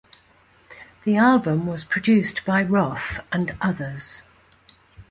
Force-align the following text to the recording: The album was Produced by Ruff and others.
The 1.03 1.15
album 1.15 1.67
was 1.67 1.83
Produced 1.83 2.43
by 2.43 2.63
Ruff 2.63 3.19
and 3.31 3.55
others. 3.61 4.23